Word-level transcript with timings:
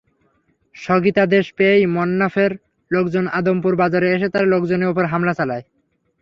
স্থগিতাদেশ 0.75 1.45
পেয়েই 1.57 1.85
মন্নাফের 1.87 2.51
লোকজন 2.91 3.25
আদমপুর 3.31 3.73
বাজারে 3.75 4.07
এসে 4.13 4.27
তাঁর 4.29 4.45
লোকজনের 4.47 4.91
ওপর 4.91 5.05
হামলা 5.05 5.33
চালায়। 5.33 5.63